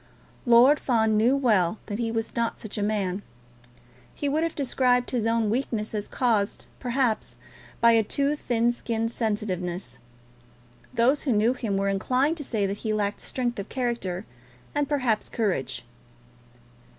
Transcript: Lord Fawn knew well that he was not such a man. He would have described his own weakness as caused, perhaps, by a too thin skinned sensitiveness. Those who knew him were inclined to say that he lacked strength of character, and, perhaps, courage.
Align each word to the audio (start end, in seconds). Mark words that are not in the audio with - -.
Lord 0.47 0.79
Fawn 0.79 1.15
knew 1.15 1.37
well 1.37 1.77
that 1.85 1.99
he 1.99 2.09
was 2.11 2.35
not 2.35 2.59
such 2.59 2.75
a 2.75 2.81
man. 2.81 3.21
He 4.15 4.27
would 4.27 4.41
have 4.41 4.55
described 4.55 5.11
his 5.11 5.27
own 5.27 5.51
weakness 5.51 5.93
as 5.93 6.07
caused, 6.07 6.65
perhaps, 6.79 7.35
by 7.81 7.91
a 7.91 8.01
too 8.03 8.35
thin 8.35 8.71
skinned 8.71 9.11
sensitiveness. 9.11 9.99
Those 10.91 11.21
who 11.21 11.31
knew 11.33 11.53
him 11.53 11.77
were 11.77 11.87
inclined 11.89 12.37
to 12.37 12.43
say 12.43 12.65
that 12.65 12.77
he 12.77 12.93
lacked 12.93 13.21
strength 13.21 13.59
of 13.59 13.69
character, 13.69 14.25
and, 14.73 14.89
perhaps, 14.89 15.29
courage. 15.29 15.85